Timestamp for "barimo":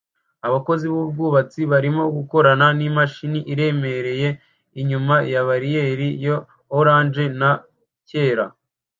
1.71-2.03